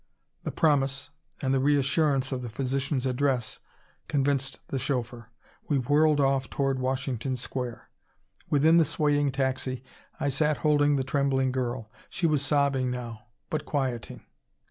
[0.43, 1.11] The promise
[1.43, 3.59] and the reassurance of the physician's address
[4.07, 5.29] convinced the chauffeur.
[5.69, 7.87] We whirled off toward Washington Square.
[8.49, 9.83] Within the swaying taxi
[10.19, 11.91] I sat holding the trembling girl.
[12.09, 14.23] She was sobbing now, but quieting.